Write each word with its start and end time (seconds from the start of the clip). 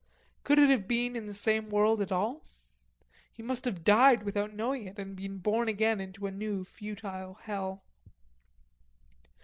Could 0.43 0.57
it 0.57 0.71
have 0.71 0.87
been 0.87 1.15
in 1.15 1.27
the 1.27 1.33
same 1.35 1.69
world 1.69 2.01
at 2.01 2.11
all? 2.11 2.41
He 3.31 3.43
must 3.43 3.65
have 3.65 3.83
died 3.83 4.23
without 4.23 4.51
knowing 4.51 4.87
it 4.87 4.97
and 4.97 5.15
been 5.15 5.37
born 5.37 5.67
again 5.67 6.01
into 6.01 6.25
a 6.25 6.31
new, 6.31 6.63
futile 6.63 7.35
hell. 7.35 7.83